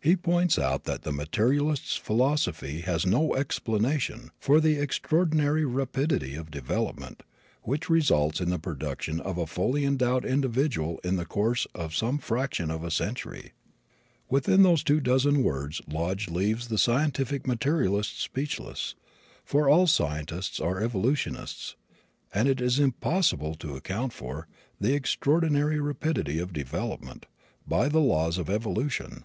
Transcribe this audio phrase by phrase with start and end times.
[0.00, 6.50] He points out that the materialist's philosophy has no explanation for "the extraordinary rapidity of
[6.50, 7.22] development,
[7.62, 12.18] which results in the production of a fully endowed individual in the course of some
[12.18, 13.52] fraction of a century."[K]
[14.28, 18.94] With those two dozen words Lodge leaves the scientific materialist speechless;
[19.44, 21.76] for all scientists are evolutionists,
[22.34, 24.48] and it is impossible to account for
[24.80, 27.24] "the extraordinary rapidity of development"
[27.66, 29.24] by the laws of evolution.